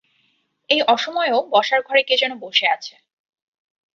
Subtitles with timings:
[0.69, 2.93] এই অসময়েও বসার ঘরে কে যেন বসে আছে।